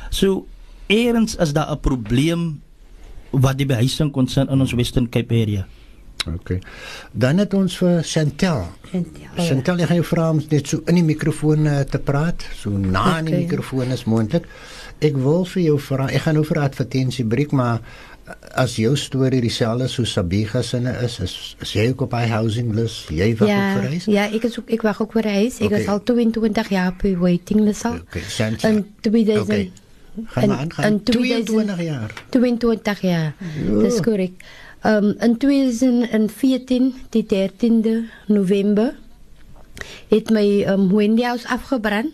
So 0.10 0.46
eerens 0.88 1.36
is 1.36 1.54
daar 1.54 1.72
'n 1.72 1.80
probleem 1.80 2.62
wat 3.32 3.58
die 3.58 3.66
behuising 3.66 4.12
konsern 4.12 4.50
in 4.50 4.62
ons 4.62 4.74
Western 4.74 5.10
Cape 5.10 5.34
area. 5.34 5.68
Okay. 6.28 6.60
Dan 7.12 7.38
het 7.38 7.54
ons 7.54 7.78
vir 7.78 8.02
Chantel. 8.04 8.64
Ja. 8.94 9.02
Chantel, 9.44 9.80
ek 9.84 9.88
gaan 9.88 9.96
jou 10.00 10.06
vra 10.08 10.30
om 10.32 10.40
net 10.50 10.68
so 10.68 10.80
in 10.88 10.96
die 10.96 11.04
mikrofoon 11.04 11.66
uh, 11.68 11.80
te 11.90 12.00
praat, 12.00 12.46
so 12.56 12.70
na 12.70 13.18
in 13.20 13.26
die 13.26 13.34
Okay. 13.34 13.44
mikrofoon 13.48 13.92
as 13.92 14.04
moontlik. 14.06 14.46
Ek 15.04 15.18
wil 15.20 15.44
vir 15.46 15.64
jou 15.64 15.80
vra, 15.80 16.08
ek 16.08 16.22
gaan 16.22 16.36
nou 16.36 16.46
vir 16.46 16.58
'n 16.58 16.64
advertensie 16.64 17.26
breek, 17.26 17.52
maar 17.52 17.82
uh, 17.82 18.34
as 18.56 18.76
jou 18.80 18.96
storie 18.96 19.42
dieselfde 19.42 19.88
so 19.90 20.04
Sabiga 20.04 20.62
sinne 20.62 20.96
is, 21.04 21.20
is, 21.20 21.56
is 21.62 21.74
jy 21.74 21.90
ook 21.90 22.02
op 22.02 22.12
hy 22.14 22.28
housing 22.28 22.72
list? 22.74 23.10
Jy 23.10 23.36
wag 23.36 23.50
Ja, 23.50 23.76
op 23.76 23.82
vir 23.82 23.90
huis? 23.90 24.06
ja, 24.06 24.26
ek 24.32 24.44
is 24.44 24.60
ook 24.60 24.70
ek 24.70 24.82
wag 24.82 25.02
ook 25.02 25.12
vir 25.12 25.22
reis. 25.24 25.60
Ek 25.60 25.66
Okay. 25.66 25.82
is 25.82 25.88
al 25.88 26.04
22 26.04 26.70
jaar 26.70 26.92
op 26.94 27.02
die 27.02 27.18
waiting 27.18 27.60
list 27.62 27.86
al. 27.86 27.94
Okay, 28.08 28.22
Chantel. 28.22 28.70
In 28.70 28.86
2000 29.02 29.50
Okay. 29.50 29.72
Gaan 30.26 30.48
maar 30.50 30.58
aan, 30.58 30.72
gaan. 30.74 30.86
in 30.86 31.04
2000 31.04 31.46
22 31.48 31.82
jaar. 31.82 32.12
22 32.30 33.02
jaar. 33.02 33.34
Dis 33.82 34.00
korrek. 34.00 34.32
Um 34.84 35.16
in 35.20 35.38
2014, 35.38 36.94
die 37.10 37.26
13de 37.26 38.04
November 38.28 38.96
het 40.10 40.30
my 40.30 40.66
um 40.68 40.90
Wendy 40.92 41.24
House 41.24 41.48
afgebrand. 41.48 42.12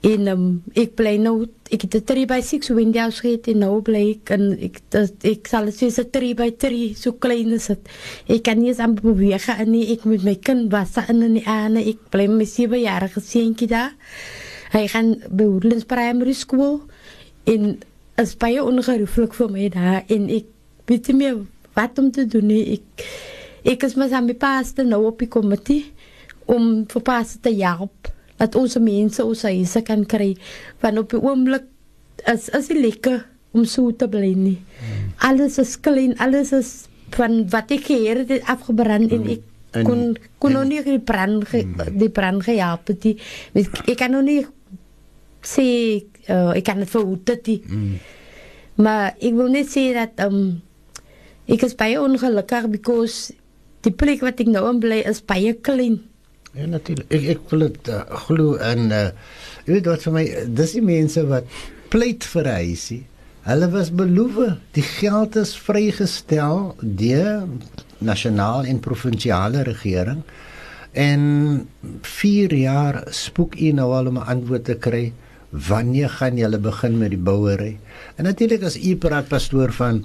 En 0.00 0.28
um, 0.30 0.42
ek 0.78 0.92
bly 0.94 1.16
nou 1.18 1.48
ek 1.74 1.82
het 1.88 1.94
'n 1.98 2.04
3 2.06 2.26
by 2.30 2.38
6 2.40 2.68
Wendy 2.70 3.00
House 3.02 3.20
gehad 3.20 3.48
en 3.50 3.58
nou 3.58 3.80
bly 3.82 4.20
ek 4.20 4.30
en 4.30 4.44
ek 4.62 4.78
dat, 4.94 5.24
ek 5.24 5.48
sal 5.50 5.64
dit 5.66 5.74
sê 5.74 5.88
'n 5.90 6.10
3 6.10 6.34
by 6.38 6.50
3 6.54 6.94
so 6.94 7.12
klein 7.12 7.50
is 7.52 7.66
dit. 7.66 7.88
Ek 8.28 8.42
kan 8.42 8.58
nie 8.58 8.68
eens 8.68 8.78
aan 8.78 8.94
beweeg 8.94 9.48
en 9.48 9.70
nie 9.70 9.90
ek 9.92 10.04
met 10.04 10.22
my 10.22 10.36
kind 10.36 10.70
was 10.70 10.96
in 11.08 11.34
die 11.34 11.46
aande 11.46 11.80
ek 11.80 12.10
bly 12.10 12.28
met 12.28 12.38
my 12.38 12.44
7 12.44 12.80
jarige 12.80 13.20
seentjie 13.20 13.68
daar. 13.68 13.96
Hy 14.70 14.86
gaan 14.86 15.16
by 15.30 15.44
Woodlands 15.44 15.84
Primary 15.84 16.32
School 16.32 16.82
en 17.44 17.80
is 18.16 18.36
baie 18.36 18.62
ongerooflik 18.62 19.34
vir 19.34 19.50
my 19.50 19.68
daar 19.68 20.04
en 20.06 20.28
ek 20.30 20.44
weet 20.88 21.08
nie 21.12 21.16
meer 21.22 21.38
wat 21.76 21.98
om 22.02 22.10
te 22.14 22.24
doen 22.26 22.46
nie. 22.50 22.78
Ek 22.78 23.06
ek 23.74 23.82
is 23.88 23.94
maar 23.98 24.08
saam 24.08 24.26
met 24.30 24.38
paaste 24.40 24.84
nou 24.86 25.02
op 25.10 25.18
die 25.22 25.28
komitee 25.28 25.84
om 26.48 26.84
vir 26.88 27.02
paaste 27.04 27.40
te 27.44 27.52
help 27.58 28.08
dat 28.38 28.54
ons 28.56 28.76
mense 28.80 29.24
ons 29.24 29.42
huise 29.42 29.82
kan 29.84 30.04
kry 30.08 30.30
want 30.80 30.98
op 31.02 31.10
die 31.10 31.20
oomblik 31.20 31.66
is 32.32 32.48
is 32.54 32.68
dit 32.70 32.78
lekker 32.80 33.24
om 33.56 33.64
so 33.64 33.90
te 33.92 34.06
bly 34.08 34.32
nie. 34.36 34.58
Alles 35.24 35.58
is 35.58 35.76
klein, 35.80 36.14
alles 36.20 36.52
is 36.52 36.70
van 37.16 37.40
wat 37.50 37.70
ek 37.74 37.86
hier 37.88 38.24
het 38.28 38.42
afgebrand 38.48 39.12
en 39.12 39.28
ek 39.36 39.44
En- 39.72 39.84
kon 39.84 40.16
kon 40.40 40.50
en- 40.50 40.56
nog 40.56 40.64
nie 40.68 40.82
die 40.82 40.98
brand 41.00 41.44
ge, 41.48 41.60
die 41.92 42.08
brand 42.08 42.42
gehelp 42.44 42.86
het 42.88 43.04
nie. 43.04 43.16
Mens- 43.52 43.68
Ek 43.86 43.96
kan 44.00 44.10
nog 44.10 44.24
nie 44.24 44.46
sê 45.44 45.64
uh, 46.30 46.52
ek 46.56 46.64
kan 46.64 46.78
dit 46.82 46.88
verhoed 46.90 47.24
dit 47.28 47.46
nie. 47.46 47.60
Maar 48.78 49.14
ek 49.18 49.34
wil 49.36 49.50
net 49.52 49.68
sê 49.72 49.88
dat 49.96 50.20
um, 50.26 50.60
ek 51.48 51.64
is 51.64 51.76
baie 51.78 51.98
ongelukkig 52.00 52.70
because 52.70 53.32
die 53.86 53.94
plek 53.94 54.22
wat 54.26 54.40
ek 54.42 54.50
nou 54.52 54.66
in 54.68 54.80
bly 54.82 55.02
is 55.08 55.20
baie 55.24 55.54
klein. 55.54 56.02
Ja 56.56 56.66
natuurlik. 56.66 57.08
Ek 57.12 57.28
ek 57.36 57.52
wil 57.52 57.66
dit 57.68 57.90
uh, 57.92 58.02
glo 58.26 58.56
in 58.70 58.90
uh 58.92 59.10
jy 59.66 59.76
weet 59.76 59.90
wat 59.90 60.04
vir 60.06 60.14
my 60.16 60.24
dis 60.58 60.74
die 60.78 60.84
mense 60.84 61.22
wat 61.28 61.48
pleit 61.92 62.24
vir 62.24 62.50
huisie. 62.58 63.02
Hulle 63.48 63.68
was 63.72 63.90
beloof 63.96 64.58
die 64.76 64.84
geld 64.84 65.36
is 65.40 65.54
vrygestel 65.56 66.74
deur 66.82 67.46
nasionaal 68.04 68.68
en 68.68 68.80
provinsiale 68.84 69.64
regering. 69.68 70.22
En 70.92 71.22
4 72.02 72.54
jaar 72.54 73.02
spoek 73.12 73.56
u 73.60 73.72
nou 73.72 73.92
al 73.94 74.08
om 74.08 74.18
'n 74.18 74.28
antwoord 74.34 74.64
te 74.64 74.74
kry. 74.74 75.12
Wanneer 75.50 76.10
gaan 76.10 76.36
julle 76.36 76.58
begin 76.58 76.98
met 76.98 77.10
die 77.10 77.24
bouery? 77.28 77.78
En 78.16 78.24
natuurlik 78.24 78.62
as 78.62 78.76
u 78.76 78.96
praat 78.96 79.28
pastoor 79.28 79.72
van 79.72 80.04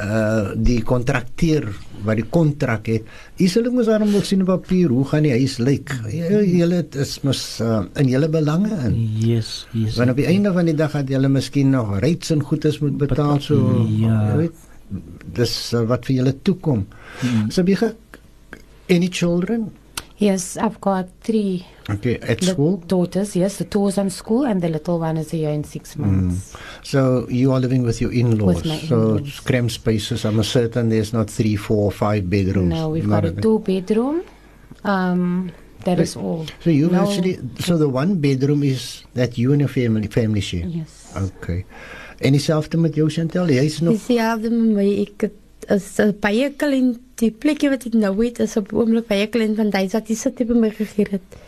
uh 0.00 0.52
die 0.56 0.80
kontrakteur 0.86 1.66
wat 2.04 2.16
die 2.16 2.24
kontrak 2.32 2.88
het. 2.88 3.08
Sal 3.36 3.66
ook 3.68 3.76
mos 3.76 3.88
daarom 3.90 4.12
wil 4.14 4.22
sien 4.24 4.40
op 4.44 4.48
papier 4.48 4.88
hoe 4.88 5.04
gaan 5.10 5.26
die 5.28 5.34
huis 5.34 5.58
lyk. 5.60 5.92
Julle 6.08 6.82
dit 6.82 6.96
is 7.02 7.18
mos 7.26 7.42
uh, 7.60 7.82
in 8.00 8.08
julle 8.08 8.28
belange 8.32 8.72
in. 8.88 8.96
Yes, 9.20 9.66
yes. 9.76 9.98
Want 10.00 10.14
op 10.14 10.20
die 10.22 10.28
einde 10.30 10.52
van 10.56 10.70
die 10.70 10.76
dag 10.78 10.94
gaan 10.96 11.10
julle 11.12 11.28
miskien 11.28 11.70
nog 11.76 11.98
reeds 12.00 12.32
en 12.32 12.42
goedes 12.42 12.80
moet 12.80 12.96
betaal 12.96 13.40
so 13.44 13.86
Ja. 14.00 14.36
weet 14.36 14.66
dis 15.36 15.52
uh, 15.76 15.84
wat 15.86 16.08
vir 16.08 16.16
julle 16.22 16.34
toekom. 16.42 16.86
So 17.48 17.62
be 17.62 17.76
any 18.90 19.08
children? 19.08 19.70
Yes, 20.20 20.56
I've 20.58 20.78
got 20.80 21.08
three 21.22 21.64
Okay, 21.88 22.18
at 22.20 22.44
school. 22.44 22.76
daughters. 22.86 23.34
Yes, 23.34 23.56
the 23.56 23.64
two 23.64 23.78
two's 23.88 23.96
in 23.98 24.10
school 24.10 24.44
and 24.44 24.60
the 24.60 24.68
little 24.68 24.98
one 25.00 25.16
is 25.16 25.32
a 25.32 25.36
year 25.36 25.50
and 25.50 25.64
six 25.66 25.96
months. 25.96 26.54
So 26.82 27.26
you 27.30 27.52
are 27.52 27.60
living 27.60 27.82
with 27.84 28.00
your 28.02 28.12
in-laws. 28.12 28.56
With 28.56 28.66
my 28.66 28.78
so 28.80 29.00
in-laws. 29.00 29.20
it's 29.28 29.40
cramped 29.40 29.72
spaces. 29.72 30.24
I'm 30.26 30.42
certain 30.42 30.90
there's 30.90 31.12
not 31.12 31.30
three, 31.30 31.56
four, 31.56 31.90
five 31.90 32.28
bedrooms. 32.28 32.68
No, 32.68 32.90
we've 32.90 33.06
Not 33.06 33.22
got 33.22 33.30
a 33.30 33.32
bit. 33.32 33.42
two 33.42 33.58
bedroom. 33.60 34.20
Um, 34.84 35.50
that 35.84 35.98
is 35.98 36.16
all. 36.16 36.44
So 36.62 36.68
you 36.70 36.90
No- 36.90 37.00
actually, 37.08 37.38
so 37.58 37.78
the 37.78 37.88
one 37.88 38.20
bedroom 38.20 38.62
is 38.62 39.04
that 39.14 39.38
you 39.38 39.52
and 39.52 39.60
your 39.60 39.68
family 39.72 40.06
family 40.08 40.40
share. 40.42 40.66
Yes. 40.68 41.12
Okay. 41.16 41.64
En 42.20 42.32
dieselfde 42.32 42.76
met 42.76 42.94
jou 42.94 43.08
Chantel, 43.10 43.48
jy's 43.48 43.80
nog 43.80 43.92
Dieselfde 43.96 44.50
met 44.50 44.74
my 44.76 45.00
ek 45.00 45.20
het- 45.20 45.39
is 45.68 45.98
'n 45.98 46.16
baie 46.20 46.50
klein 46.56 46.96
die 47.20 47.30
plekjie 47.30 47.70
wat 47.70 47.86
ek 47.86 47.94
nou 47.94 48.14
het 48.24 48.40
is 48.40 48.56
op 48.56 48.72
oomblik 48.72 49.06
baie 49.06 49.26
klein 49.26 49.54
van 49.56 49.70
daai 49.70 49.88
wat 49.92 50.08
jy 50.08 50.16
sit 50.16 50.46
by 50.46 50.54
my 50.54 50.70
gegee 50.70 51.06
het. 51.10 51.38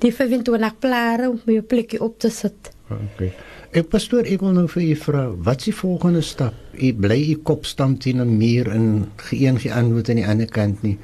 Die 0.00 0.12
25 0.12 0.78
plare 0.78 1.30
om 1.30 1.40
my 1.46 1.56
'n 1.56 1.66
plekjie 1.66 2.00
op 2.00 2.18
te 2.18 2.30
sit. 2.30 2.70
Okay. 2.90 3.32
Ek 3.72 3.88
pastoor, 3.88 4.26
ek 4.28 4.40
wil 4.40 4.52
nou 4.52 4.66
vir 4.68 4.82
u 4.82 4.94
vra, 5.00 5.20
wat 5.46 5.62
is 5.62 5.64
die 5.64 5.74
volgende 5.74 6.20
stap? 6.20 6.54
U 6.76 6.92
bly 6.92 7.30
u 7.32 7.36
kop 7.42 7.64
stamp 7.64 8.00
teen 8.00 8.20
'n 8.20 8.36
muur 8.36 8.68
en 8.68 9.08
geen 9.16 9.58
geantwoord 9.58 10.08
aan 10.08 10.16
die 10.16 10.26
ander 10.26 10.46
kant 10.46 10.82
nie. 10.82 10.98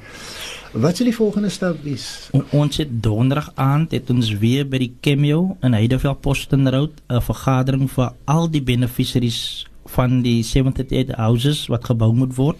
Wat 0.73 0.97
sal 0.97 1.05
die 1.05 1.15
volgende 1.15 1.49
stap 1.49 1.81
wees? 1.81 2.29
O, 2.31 2.43
ons 2.51 2.77
het 2.77 2.91
donderdag 3.03 3.51
aand 3.55 3.91
het 3.91 4.09
ons 4.09 4.37
weer 4.37 4.67
by 4.69 4.77
die 4.77 4.93
Cameo 5.01 5.57
in 5.65 5.73
Heideveld 5.73 6.21
Postenroad 6.21 6.91
'n 7.09 7.21
vergadering 7.21 7.89
vir 7.89 8.13
al 8.25 8.49
die 8.49 8.61
beneficiaries 8.61 9.65
van 9.95 10.21
die 10.21 10.43
78 10.43 11.15
houses 11.15 11.67
wat 11.67 11.85
gebou 11.85 12.13
moet 12.13 12.35
word. 12.35 12.57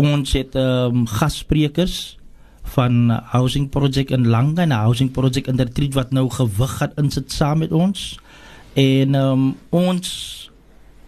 Ons 0.00 0.32
het 0.32 0.54
um, 0.56 1.06
gassprekers 1.06 2.16
van 2.74 3.10
housing 3.32 3.68
project 3.68 4.10
in 4.14 4.28
Langa 4.28 4.62
en 4.62 4.70
housing 4.70 5.10
project 5.10 5.48
in 5.50 5.58
Retreat 5.58 5.94
wat 5.94 6.12
nou 6.14 6.28
gewig 6.30 6.76
gaan 6.78 6.94
insit 7.02 7.32
saam 7.32 7.64
met 7.64 7.72
ons. 7.72 8.18
En 8.78 9.14
um, 9.18 9.48
ons 9.74 10.12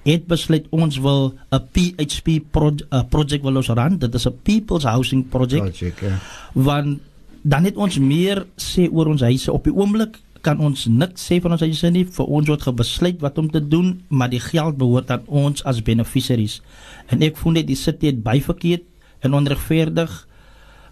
het 0.03 0.27
besluit 0.27 0.67
ons 0.75 0.99
wil 0.99 1.35
'n 1.55 1.63
PHP 1.73 2.43
pro 2.51 2.73
uh, 2.75 3.03
project 3.09 3.43
wil 3.43 3.57
ons 3.57 3.69
ran. 3.69 3.99
Dit 3.99 4.15
is 4.15 4.27
'n 4.27 4.39
people's 4.43 4.85
housing 4.85 5.29
project 5.29 5.79
Project, 5.79 6.01
ja. 6.01 6.19
want 6.53 6.99
dan 7.43 7.65
het 7.65 7.77
ons 7.77 7.99
meer 7.99 8.47
sê 8.57 8.89
oor 8.91 9.07
ons 9.07 9.21
huise 9.21 9.53
op 9.53 9.65
die 9.65 9.75
oomblik 9.75 10.19
kan 10.43 10.59
ons 10.61 10.87
niks 10.91 11.27
sê 11.31 11.41
van 11.43 11.55
ons 11.57 11.63
huise 11.65 11.91
nie 11.95 12.05
vir 12.05 12.27
ons 12.27 12.49
word 12.51 12.63
gebesluit 12.67 13.21
wat 13.23 13.39
om 13.39 13.51
te 13.51 13.61
doen 13.63 14.03
maar 14.09 14.31
die 14.33 14.43
geld 14.43 14.77
behoort 14.81 15.11
aan 15.11 15.23
ons 15.27 15.65
as 15.65 15.83
beneficiaries 15.87 16.61
en 17.09 17.23
ek 17.23 17.37
voel 17.41 17.53
net 17.61 17.67
die 17.71 17.79
city 17.79 18.11
het 18.11 18.23
baie 18.27 18.43
verkeerd 18.43 18.83
en 19.23 19.35
onregverdig 19.39 20.27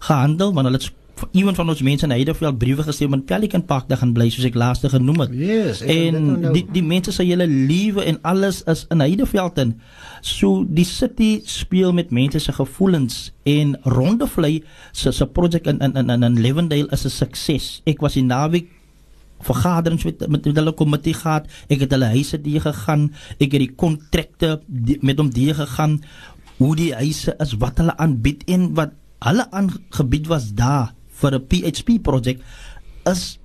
gehandel 0.07 0.53
want 0.55 0.67
hulle 0.67 0.79
het 0.79 0.91
iemand 1.37 1.55
van 1.59 1.69
ons 1.69 1.81
mense 1.85 2.05
in 2.07 2.13
Heideveld 2.15 2.57
briewe 2.57 2.83
gestuur 2.83 3.07
om 3.07 3.13
in 3.19 3.25
Pelican 3.29 3.65
Park 3.65 3.87
te 3.87 3.97
gaan 3.99 4.13
bly 4.15 4.29
soos 4.33 4.47
ek 4.47 4.55
laas 4.57 4.81
genoem 4.81 5.19
het 5.25 5.35
Yes, 5.37 5.81
en 5.81 6.17
nou- 6.41 6.53
die 6.55 6.65
die 6.71 6.83
mense 6.83 7.11
se 7.11 7.23
hele 7.23 7.47
lewe 7.47 8.03
en 8.09 8.17
alles 8.23 8.63
is 8.63 8.85
in 8.89 8.99
Heideveld 8.99 9.57
in. 9.57 9.75
So 10.21 10.65
die 10.67 10.85
city 10.85 11.41
speel 11.45 11.93
met 11.93 12.11
mense 12.11 12.39
se 12.39 12.51
gevoelens 12.51 13.31
en 13.45 13.77
Rondevlei 13.83 14.63
se 14.91 15.11
se 15.11 15.25
projek 15.25 15.67
in 15.67 15.79
in 15.79 16.09
in 16.09 16.23
in 16.23 16.41
Lewendale 16.41 16.89
is 16.91 17.05
'n 17.05 17.09
sukses. 17.09 17.81
Ek 17.85 18.01
was 18.01 18.13
die 18.13 18.23
naweek 18.23 18.67
vergaderings 19.43 20.03
met 20.03 20.19
met, 20.27 20.45
met 20.45 20.55
hulle 20.55 20.73
komitee 20.73 21.13
gehad. 21.13 21.47
Ek 21.69 21.85
het 21.85 21.91
hulle 21.91 22.11
huise 22.13 22.41
die 22.41 22.59
gegaan. 22.59 23.11
Ek 23.39 23.51
het 23.51 23.61
die 23.65 23.75
kontrakte 23.75 24.61
met 25.01 25.17
hom 25.17 25.29
die 25.33 25.53
gegaan 25.53 26.01
hoe 26.61 26.75
die 26.77 26.93
huise 26.93 27.33
is 27.41 27.55
wat 27.61 27.79
hulle 27.81 27.95
aanbied 27.97 28.43
en 28.53 28.73
wat 28.77 28.93
hulle 29.25 29.45
aangebied 29.51 30.27
was 30.29 30.51
daar 30.57 30.93
vir 31.21 31.35
'n 31.37 31.47
PHP 31.47 32.01
projek 32.01 32.41
is 33.05 33.39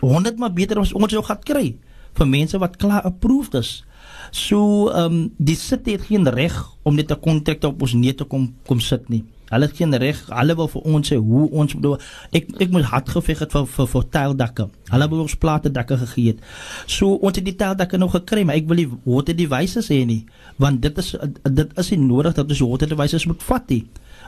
100 0.00 0.38
maar 0.38 0.52
beter 0.52 0.78
as 0.78 0.92
ons 0.92 1.12
jou 1.12 1.22
gaan 1.24 1.40
kry 1.40 1.76
vir 2.16 2.26
mense 2.26 2.58
wat 2.58 2.76
klaar 2.76 3.04
approved 3.04 3.54
is. 3.54 3.84
So 4.30 4.88
ehm 4.90 5.12
um, 5.12 5.32
die 5.38 5.56
city 5.56 5.96
het 5.96 6.06
geen 6.08 6.28
reg 6.28 6.56
om 6.82 6.94
net 6.94 7.10
'n 7.10 7.20
kontrak 7.20 7.64
op 7.64 7.82
ons 7.82 7.92
neer 7.92 8.14
te 8.14 8.24
kom 8.24 8.54
kom 8.66 8.80
sit 8.80 9.08
nie. 9.08 9.24
Hulle 9.46 9.66
het 9.66 9.76
geen 9.76 9.94
reg. 9.94 10.26
Hulle 10.26 10.54
wil 10.56 10.68
vir 10.68 10.82
ons 10.82 11.08
sê 11.12 11.16
hoe 11.16 11.50
ons 11.50 11.74
moet. 11.74 12.02
Ek 12.32 12.48
ek 12.58 12.70
moet 12.70 12.84
hard 12.84 13.08
geveg 13.08 13.38
het 13.38 13.52
vir 13.52 13.66
vir 13.66 13.86
vir 13.86 14.08
tuildakke. 14.10 14.68
Hulle 14.90 15.08
wil 15.08 15.20
ons 15.20 15.36
plate 15.36 15.70
dakke 15.70 15.96
gegee 15.96 16.26
het. 16.26 16.40
So 16.86 17.14
ons 17.14 17.36
het 17.36 17.44
die 17.44 17.54
tuildakke 17.54 17.98
nog 17.98 18.10
gekry, 18.10 18.42
maar 18.42 18.56
ek 18.56 18.66
wil 18.66 18.76
nie 18.76 18.88
water 19.04 19.36
devices 19.36 19.88
hê 19.88 20.04
nie, 20.06 20.24
want 20.56 20.82
dit 20.82 20.98
is 20.98 21.14
dit 21.52 21.78
is 21.78 21.90
nie 21.90 22.00
nodig 22.00 22.34
dat 22.34 22.48
ons 22.48 22.60
water 22.60 22.88
devices 22.88 23.26
moet 23.26 23.42
vat 23.42 23.68
nie 23.70 23.84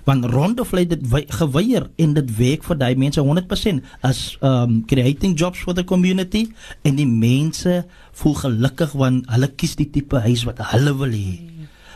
want 0.08 0.24
Rondevlei 0.32 0.86
dit 0.88 1.02
wy- 1.12 1.26
geweier 1.38 1.88
en 2.00 2.14
dit 2.16 2.30
werk 2.38 2.62
vir 2.64 2.78
daai 2.80 2.94
mense 2.96 3.20
100% 3.20 3.82
as 4.08 4.20
um 4.40 4.78
creating 4.88 5.34
jobs 5.36 5.60
for 5.66 5.74
the 5.76 5.84
community 5.84 6.46
en 6.88 6.96
die 6.96 7.06
mense 7.08 7.82
voel 8.22 8.36
gelukkig 8.40 8.94
want 8.96 9.28
hulle 9.34 9.50
kies 9.60 9.76
die 9.76 9.90
tipe 9.92 10.22
huis 10.24 10.46
wat 10.48 10.62
hulle 10.72 10.94
wil 11.02 11.12
hê. 11.12 11.36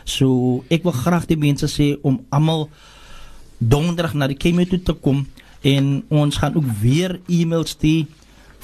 So 0.05 0.61
ek 0.69 0.83
wil 0.85 0.93
graag 0.93 1.25
die 1.31 1.39
mense 1.39 1.65
sê 1.71 1.93
om 2.05 2.21
almal 2.29 2.67
donderdag 3.59 4.13
na 4.13 4.27
die 4.27 4.37
KMU 4.37 4.65
toe 4.67 4.81
te 4.83 4.93
kom 4.93 5.23
en 5.63 6.03
ons 6.11 6.37
gaan 6.41 6.57
ook 6.59 6.69
weer 6.81 7.17
e-mails 7.31 7.73
stuur 7.77 8.05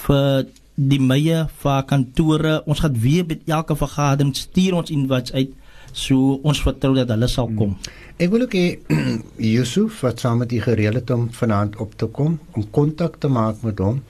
vir 0.06 0.46
die 0.80 1.00
meie 1.04 1.46
vir 1.64 1.82
kantore. 1.88 2.60
Ons 2.68 2.80
gaan 2.84 2.96
weer 3.00 3.26
met 3.28 3.42
elke 3.48 3.76
vergadering 3.76 4.36
stuur 4.36 4.78
ons 4.80 4.92
invites 4.94 5.34
uit 5.36 5.56
so 5.92 6.40
ons 6.44 6.62
vertrou 6.62 6.94
dat 6.96 7.10
hulle 7.10 7.28
sal 7.28 7.50
kom. 7.58 7.76
Ek 8.20 8.32
wil 8.32 8.48
ook 8.48 8.56
hê 8.58 8.80
Yusuf 9.56 10.02
wat 10.06 10.20
saam 10.20 10.42
met 10.44 10.52
u 10.52 10.62
gereël 10.62 11.00
het 11.00 11.10
om 11.16 11.30
vanaand 11.32 11.78
op 11.78 11.96
te 11.96 12.06
kom 12.06 12.40
om 12.52 12.70
kontak 12.72 13.20
te 13.20 13.28
maak 13.28 13.64
met 13.64 13.80
hom 13.80 14.02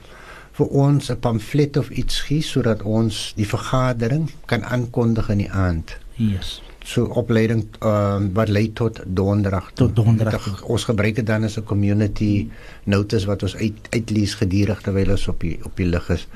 vir 0.58 0.72
ons 0.84 1.10
'n 1.10 1.20
pamflet 1.20 1.76
of 1.76 1.90
iets 1.90 2.20
gee 2.26 2.42
sodat 2.42 2.82
ons 2.82 3.32
die 3.36 3.46
vergadering 3.48 4.30
kan 4.46 4.64
aankondig 4.64 5.30
in 5.30 5.38
die 5.38 5.50
aand. 5.50 5.96
Yes. 6.16 6.60
So 6.84 7.04
opleiding 7.04 7.64
um, 7.84 8.32
wat 8.34 8.48
lei 8.48 8.72
tot 8.72 9.00
donderdag. 9.06 9.70
Tot 9.74 9.96
donderdag 9.96 10.64
Ons 10.64 10.84
gebruik 10.84 11.14
dit 11.14 11.26
dan 11.26 11.44
as 11.44 11.56
'n 11.56 11.64
community 11.64 12.48
notice 12.84 13.26
wat 13.26 13.42
ons 13.42 13.56
uit 13.56 13.78
uitlees 13.90 14.34
gedurig 14.34 14.80
terwyl 14.80 15.10
ons 15.10 15.28
op 15.28 15.40
die 15.40 15.58
op 15.64 15.76
die 15.76 15.86
lug 15.86 16.10
is. 16.10 16.26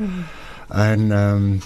En 0.69 1.13
ehm 1.13 1.37
um, 1.37 1.61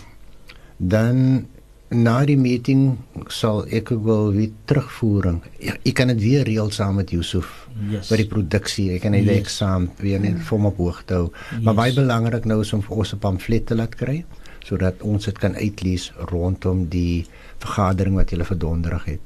dan 0.79 1.47
na 1.90 2.25
die 2.28 2.37
meeting 2.37 2.99
sal 3.33 3.62
ek 3.73 3.90
ook 3.92 4.02
wel 4.04 4.33
weer 4.33 4.50
terugvoering. 4.68 5.40
Ek, 5.61 5.78
ek 5.88 5.95
kan 5.95 6.09
dit 6.12 6.21
weer 6.21 6.45
reël 6.45 6.71
saam 6.71 6.95
met 7.00 7.11
Yusuf 7.11 7.66
Yes. 7.88 8.09
by 8.11 8.16
die 8.16 8.26
produksie. 8.26 8.90
Ek 8.97 9.02
kan 9.02 9.12
net 9.12 9.25
Yes. 9.25 9.37
yes. 9.38 9.57
saam 9.57 9.90
weer 10.02 10.21
net 10.21 10.37
vir 10.42 10.59
hom 10.59 10.66
op 10.66 10.76
hoogte 10.76 11.14
hou. 11.14 11.30
Yes. 11.52 11.62
Maar 11.64 11.75
baie 11.75 11.95
belangrik 11.95 12.45
nou 12.45 12.61
is 12.61 12.73
om 12.73 12.83
vir 12.83 12.97
ons 12.97 13.12
'n 13.14 13.18
pamflet 13.18 13.66
te 13.66 13.75
laat 13.75 13.95
kry 13.95 14.25
sodat 14.64 15.00
ons 15.02 15.25
dit 15.25 15.38
kan 15.38 15.54
uitlees 15.54 16.12
rondom 16.30 16.88
die 16.88 17.25
vergadering 17.59 18.14
wat 18.16 18.30
julle 18.30 18.45
vir 18.45 18.59
donderdag 18.59 19.04
het. 19.04 19.21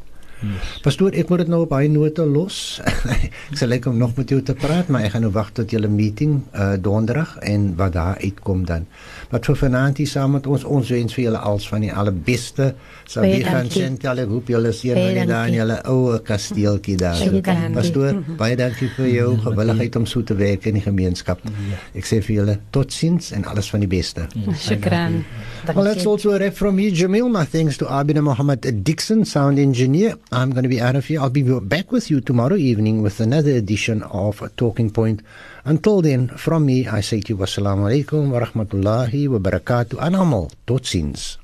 Pastoor, 0.83 1.15
ek 1.19 1.31
moet 1.31 1.45
dit 1.45 1.51
nou 1.53 1.63
op 1.67 1.75
hy 1.77 1.87
note 1.93 2.25
los. 2.27 2.81
ek 3.17 3.59
sal 3.59 3.71
lekker 3.73 3.93
om 3.93 3.99
nog 4.01 4.15
met 4.19 4.33
jou 4.35 4.41
te 4.43 4.55
praat, 4.59 4.91
maar 4.93 5.07
ek 5.07 5.15
gaan 5.15 5.27
nou 5.27 5.33
wag 5.35 5.53
tot 5.57 5.71
julle 5.73 5.91
meeting 5.93 6.41
uh 6.53 6.73
donderdag 6.83 7.37
en 7.47 7.69
wat 7.79 7.93
daar 7.97 8.19
uitkom 8.23 8.65
dan. 8.67 8.87
Wat 9.31 9.47
vir 9.49 9.59
vanaand 9.61 10.01
hier 10.03 10.11
saam 10.11 10.37
met 10.37 10.47
ons 10.51 10.65
ons 10.65 10.91
wens 10.95 11.15
vir 11.15 11.25
julle 11.29 11.43
als 11.53 11.69
van 11.69 11.85
die 11.85 11.93
allerbeste. 11.93 12.73
Sal 13.09 13.27
weer 13.29 13.47
gaan 13.47 13.71
sien 13.71 13.99
julle 14.03 14.27
roep 14.29 14.51
julle 14.53 14.73
seën 14.77 14.99
die 14.99 15.27
daar 15.29 15.51
in 15.51 15.59
julle 15.61 15.79
ou 15.91 16.19
kasteeltjie 16.27 16.97
daar. 17.01 17.21
Dankie. 17.23 17.73
Pastoor, 17.77 18.21
baie 18.41 18.57
dankie 18.59 18.91
vir 18.97 19.11
jou 19.13 19.29
gewilligheid 19.47 20.01
om 20.01 20.07
so 20.09 20.25
te 20.27 20.37
werk 20.39 20.67
in 20.71 20.79
die 20.81 20.85
gemeenskap. 20.85 21.43
Ek 21.95 22.09
sê 22.09 22.21
vir 22.25 22.41
julle 22.41 22.59
totsiens 22.75 23.33
en 23.37 23.47
alles 23.51 23.71
van 23.73 23.85
die 23.85 23.91
beste. 23.91 24.27
Shukran. 24.59 25.23
Well, 25.75 25.85
that's 25.85 26.07
also 26.07 26.33
a 26.33 26.39
rep 26.39 26.55
from 26.55 26.77
me, 26.77 26.91
Jamil. 26.91 27.31
My 27.31 27.45
thanks 27.45 27.77
to 27.79 27.87
Abina 27.87 28.23
Mohammed 28.23 28.67
Dixon, 28.85 29.25
sound 29.25 29.59
engineer. 29.59 30.17
I'm 30.33 30.51
going 30.51 30.62
to 30.62 30.69
be 30.69 30.81
out 30.81 30.97
of 30.97 31.05
here. 31.05 31.21
I'll 31.21 31.29
be 31.29 31.43
back 31.45 31.93
with 31.93 32.11
you 32.11 32.23
tomorrow 32.23 32.57
evening 32.57 33.03
with 33.03 33.21
another 33.21 33.51
edition 33.51 34.03
of 34.05 34.41
Talking 34.57 34.89
Point. 34.89 35.21
Until 35.67 36.01
then, 36.01 36.29
from 36.29 36.65
me, 36.65 36.89
I 36.89 37.03
say 37.03 37.21
to 37.21 37.35
you, 37.35 37.37
wassalamu 37.37 37.85
alaikum 37.85 38.31
wa 38.33 38.41
rahmatullahi 38.41 39.29
wa 39.29 39.37
barakatuh. 39.37 40.01
Anamal, 40.01 40.51
tot 40.67 40.85
ziens. 40.85 41.42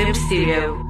Studio. 0.00 0.89